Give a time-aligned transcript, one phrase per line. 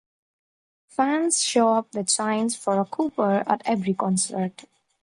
[0.87, 4.63] Fans show up with signs for Cooper at every concert.